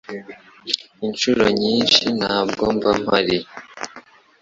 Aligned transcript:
Incuro 1.05 1.45
nyinshi 1.61 2.03
ntabwo 2.19 2.63
mba 2.75 2.91
mpari 3.01 3.37